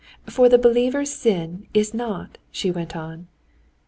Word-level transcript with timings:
"For 0.25 0.49
the 0.49 0.57
believer 0.57 1.05
sin 1.05 1.67
is 1.75 1.93
not," 1.93 2.39
she 2.49 2.71
went 2.71 2.95
on. 2.95 3.27